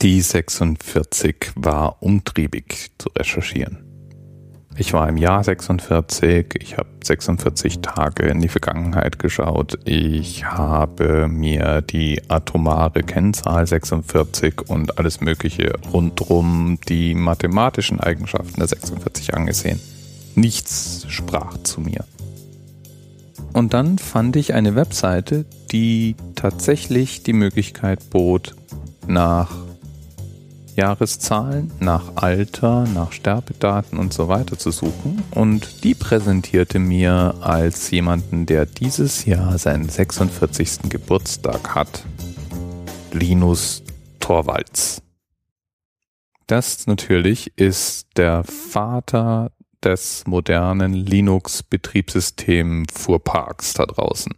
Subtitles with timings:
[0.00, 3.78] Die 46 war umtriebig zu recherchieren.
[4.76, 11.26] Ich war im Jahr 46, ich habe 46 Tage in die Vergangenheit geschaut, ich habe
[11.26, 19.80] mir die atomare Kennzahl 46 und alles Mögliche rundrum die mathematischen Eigenschaften der 46 angesehen.
[20.36, 22.04] Nichts sprach zu mir.
[23.52, 28.54] Und dann fand ich eine Webseite, die tatsächlich die Möglichkeit bot,
[29.08, 29.67] nach
[30.78, 35.24] Jahreszahlen, nach Alter, nach Sterbedaten und so weiter zu suchen.
[35.32, 40.88] Und die präsentierte mir als jemanden, der dieses Jahr seinen 46.
[40.88, 42.04] Geburtstag hat,
[43.12, 43.82] Linus
[44.20, 45.02] Torvalds.
[46.46, 49.50] Das natürlich ist der Vater
[49.82, 54.32] des modernen Linux-Betriebssystem Fuhrparks da draußen.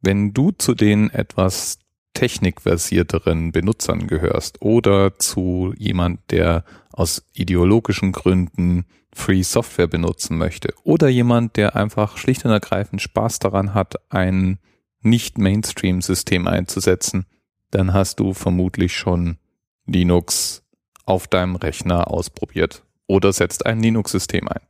[0.00, 1.78] Wenn du zu den etwas
[2.14, 11.08] technikversierteren Benutzern gehörst oder zu jemand, der aus ideologischen Gründen Free Software benutzen möchte oder
[11.08, 14.58] jemand, der einfach schlicht und ergreifend Spaß daran hat, ein
[15.02, 17.26] nicht Mainstream-System einzusetzen,
[17.70, 19.38] dann hast du vermutlich schon
[19.86, 20.62] Linux
[21.04, 24.60] auf deinem Rechner ausprobiert oder setzt ein Linux-System ein.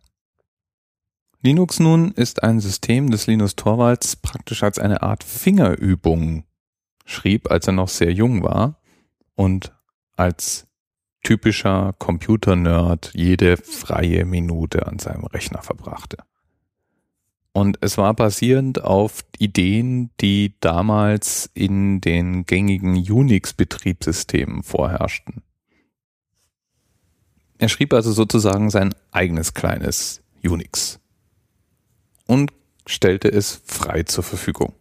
[1.42, 6.44] Linux nun ist ein System des Linus Torvalds praktisch als eine Art Fingerübung
[7.04, 8.80] schrieb, als er noch sehr jung war
[9.34, 9.72] und
[10.16, 10.66] als
[11.22, 16.18] typischer Computer-Nerd jede freie Minute an seinem Rechner verbrachte.
[17.52, 25.42] Und es war basierend auf Ideen, die damals in den gängigen Unix-Betriebssystemen vorherrschten.
[27.58, 30.98] Er schrieb also sozusagen sein eigenes kleines Unix
[32.26, 32.52] und
[32.86, 34.74] stellte es frei zur Verfügung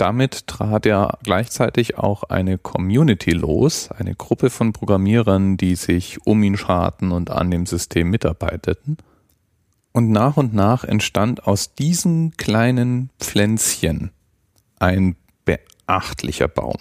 [0.00, 6.42] damit trat er gleichzeitig auch eine Community los, eine Gruppe von Programmierern, die sich um
[6.42, 8.96] ihn scharten und an dem System mitarbeiteten.
[9.92, 14.10] Und nach und nach entstand aus diesen kleinen Pflänzchen
[14.78, 16.76] ein beachtlicher Baum.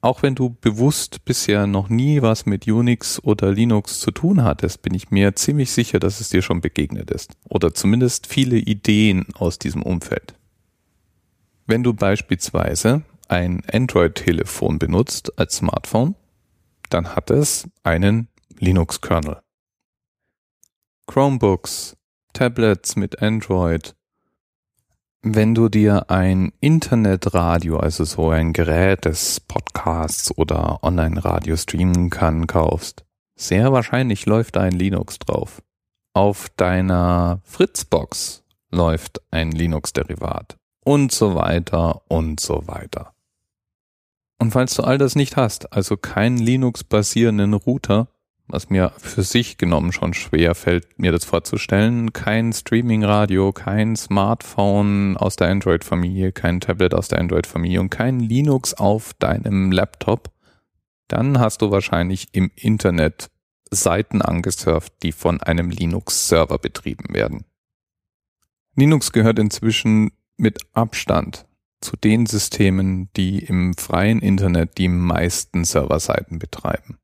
[0.00, 4.82] Auch wenn du bewusst bisher noch nie was mit Unix oder Linux zu tun hattest,
[4.82, 7.32] bin ich mir ziemlich sicher, dass es dir schon begegnet ist.
[7.48, 10.35] Oder zumindest viele Ideen aus diesem Umfeld.
[11.68, 16.14] Wenn du beispielsweise ein Android-Telefon benutzt als Smartphone,
[16.90, 18.28] dann hat es einen
[18.60, 19.42] Linux-Kernel.
[21.08, 21.96] Chromebooks,
[22.32, 23.96] Tablets mit Android.
[25.22, 32.46] Wenn du dir ein Internetradio, also so ein Gerät, das Podcasts oder Online-Radio streamen kann,
[32.46, 35.62] kaufst, sehr wahrscheinlich läuft ein Linux drauf.
[36.14, 40.56] Auf deiner Fritzbox läuft ein Linux-Derivat
[40.86, 43.12] und so weiter und so weiter.
[44.38, 48.08] Und falls du all das nicht hast, also keinen Linux-basierenden Router,
[48.46, 55.16] was mir für sich genommen schon schwer fällt, mir das vorzustellen, kein Streaming-Radio, kein Smartphone
[55.16, 60.30] aus der Android-Familie, kein Tablet aus der Android-Familie und kein Linux auf deinem Laptop,
[61.08, 63.28] dann hast du wahrscheinlich im Internet
[63.72, 67.44] Seiten angesurft, die von einem Linux-Server betrieben werden.
[68.76, 71.46] Linux gehört inzwischen mit Abstand
[71.80, 76.98] zu den Systemen, die im freien Internet die meisten Serverseiten betreiben.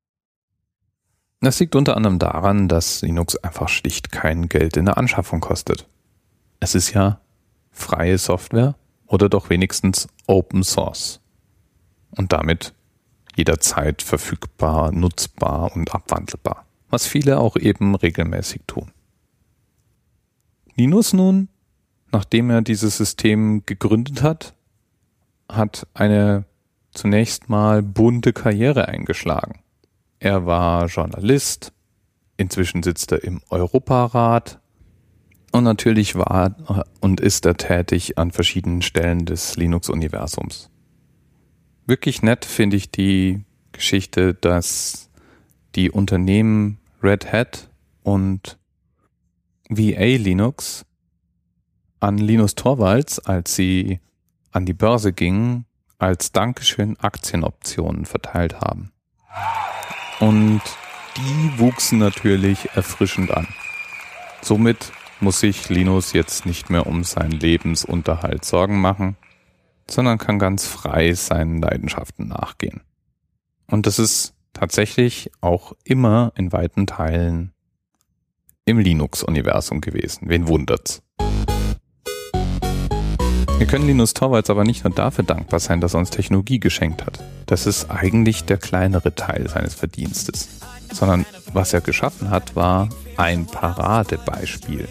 [1.41, 5.88] Das liegt unter anderem daran, dass Linux einfach schlicht kein Geld in der Anschaffung kostet.
[6.60, 7.20] Es ist ja
[7.70, 8.76] freie Software
[9.06, 11.20] oder doch wenigstens Open Source
[12.12, 12.75] und damit
[13.37, 18.93] jederzeit verfügbar, nutzbar und abwandelbar, was viele auch eben regelmäßig tun.
[20.76, 21.49] Linus nun
[22.12, 24.54] nachdem er dieses System gegründet hat,
[25.48, 26.44] hat eine
[26.92, 29.60] zunächst mal bunte Karriere eingeschlagen.
[30.18, 31.72] Er war Journalist,
[32.36, 34.60] inzwischen sitzt er im Europarat
[35.52, 36.54] und natürlich war
[37.00, 40.70] und ist er tätig an verschiedenen Stellen des Linux-Universums.
[41.86, 45.10] Wirklich nett finde ich die Geschichte, dass
[45.75, 47.69] die Unternehmen Red Hat
[48.02, 48.58] und
[49.69, 50.84] VA Linux
[52.02, 54.00] an Linus Torvalds, als sie
[54.50, 55.66] an die Börse gingen,
[55.99, 58.93] als Dankeschön Aktienoptionen verteilt haben.
[60.19, 60.60] Und
[61.16, 63.46] die wuchsen natürlich erfrischend an.
[64.43, 64.90] Somit
[65.20, 69.16] muss sich Linus jetzt nicht mehr um seinen Lebensunterhalt Sorgen machen,
[69.88, 72.81] sondern kann ganz frei seinen Leidenschaften nachgehen.
[73.69, 77.52] Und das ist tatsächlich auch immer in weiten Teilen
[78.64, 80.28] im Linux-Universum gewesen.
[80.28, 81.02] Wen wundert's?
[83.62, 87.06] Wir können Linus Torvalds aber nicht nur dafür dankbar sein, dass er uns Technologie geschenkt
[87.06, 87.20] hat.
[87.47, 90.49] das ist eigentlich der kleinere Teil seines Verdienstes.
[90.93, 94.88] Sondern was er geschaffen hat, war ein Paradebeispiel.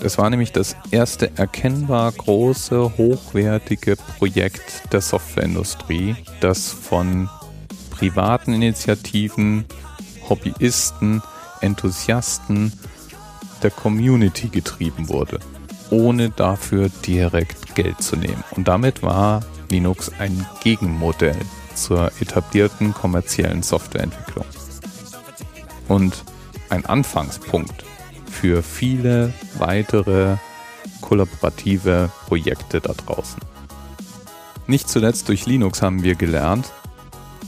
[0.00, 7.28] Es war nämlich das erste erkennbar große, hochwertige Projekt der Softwareindustrie, das von
[7.90, 9.66] privaten Initiativen,
[10.30, 11.20] Hobbyisten,
[11.60, 12.72] Enthusiasten
[13.62, 15.38] der Community getrieben wurde,
[15.90, 18.42] ohne dafür direkt Geld zu nehmen.
[18.52, 21.38] Und damit war Linux ein Gegenmodell
[21.74, 24.46] zur etablierten kommerziellen Softwareentwicklung.
[25.88, 26.24] Und
[26.70, 27.84] ein Anfangspunkt
[28.30, 30.36] für viele weitere
[31.00, 33.40] kollaborative Projekte da draußen.
[34.66, 36.72] Nicht zuletzt durch Linux haben wir gelernt,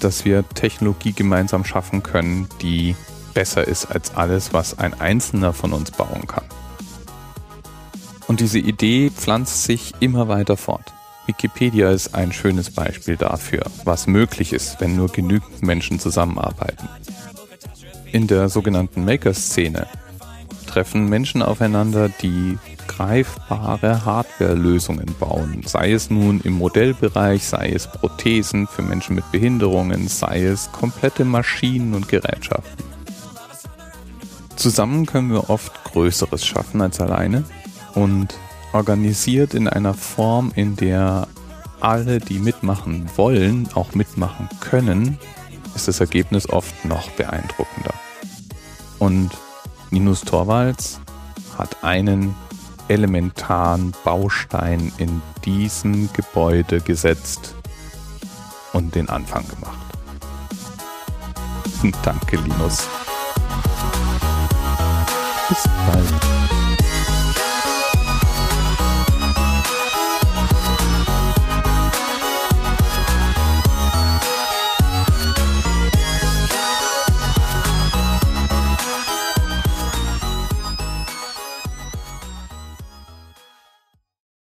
[0.00, 2.94] dass wir Technologie gemeinsam schaffen können, die
[3.32, 6.44] besser ist als alles, was ein Einzelner von uns bauen kann.
[8.28, 10.92] Und diese Idee pflanzt sich immer weiter fort.
[11.26, 16.88] Wikipedia ist ein schönes Beispiel dafür, was möglich ist, wenn nur genügend Menschen zusammenarbeiten.
[18.12, 19.86] In der sogenannten Maker-Szene
[20.66, 28.66] treffen Menschen aufeinander, die greifbare Hardware-Lösungen bauen, sei es nun im Modellbereich, sei es Prothesen
[28.66, 32.84] für Menschen mit Behinderungen, sei es komplette Maschinen und Gerätschaften.
[34.54, 37.44] Zusammen können wir oft Größeres schaffen als alleine
[37.96, 38.38] und
[38.72, 41.26] organisiert in einer Form, in der
[41.80, 45.18] alle, die mitmachen wollen, auch mitmachen können,
[45.74, 47.94] ist das Ergebnis oft noch beeindruckender.
[48.98, 49.30] Und
[49.90, 51.00] Linus Torvalds
[51.58, 52.34] hat einen
[52.88, 57.54] elementaren Baustein in diesem Gebäude gesetzt
[58.72, 59.78] und den Anfang gemacht.
[62.02, 62.86] Danke, Linus.
[65.48, 66.65] Bis bald.